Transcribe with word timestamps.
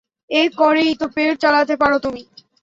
এ 0.31 0.41
করেই 0.59 0.91
তো 0.95 1.05
পেট 1.15 1.33
চালাতে 1.43 1.75
পারো 1.81 1.97
তুমি। 2.05 2.21